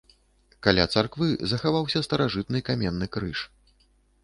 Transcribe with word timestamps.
Каля 0.67 0.85
царквы 0.97 1.27
захаваўся 1.51 2.03
старажытны 2.07 2.59
каменны 2.73 3.13
крыж. 3.19 3.47